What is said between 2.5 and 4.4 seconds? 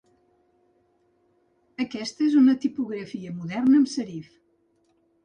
tipografia Moderna amb Serif.